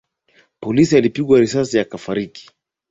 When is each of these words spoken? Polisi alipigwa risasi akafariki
Polisi 0.61 0.97
alipigwa 0.97 1.39
risasi 1.39 1.79
akafariki 1.79 2.49